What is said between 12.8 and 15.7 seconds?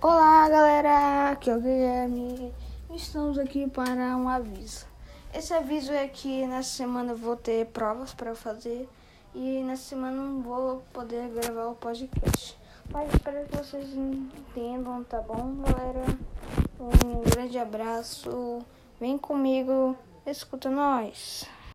Mas espero que vocês entendam, tá bom,